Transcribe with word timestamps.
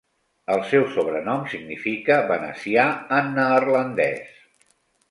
El 0.53 0.61
seu 0.69 0.85
sobrenom 0.95 1.45
significa 1.53 2.19
venecià 2.33 2.89
en 3.21 3.31
neerlandès. 3.39 4.43